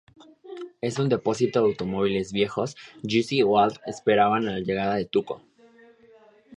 [0.81, 5.43] En un depósito de automóviles viejos, Jesse y Walt esperan la llegada de Tuco.